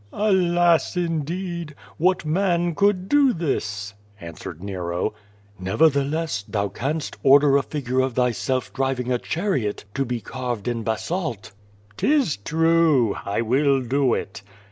"Alas, 0.11 0.97
indeed! 0.97 1.75
What 1.99 2.25
man 2.25 2.73
could 2.73 3.07
do 3.07 3.33
this?" 3.33 3.93
answered 4.19 4.63
Nero. 4.63 5.13
"Nevertheless, 5.59 6.43
thou 6.47 6.69
canst 6.69 7.17
order 7.21 7.55
a 7.55 7.61
figure 7.61 7.99
of 7.99 8.13
thyself 8.13 8.73
driving 8.73 9.11
a 9.11 9.19
chariot 9.19 9.85
to 9.93 10.03
be 10.03 10.19
carved 10.19 10.67
in 10.67 10.81
basalt." 10.81 11.51
238 11.97 12.15
QVO 12.15 12.15
VADI8. 12.15 12.19
"'Tis 12.29 12.37
true! 12.37 13.15
I 13.23 13.41
will 13.41 13.79
do 13.83 14.15
it.' 14.15 14.41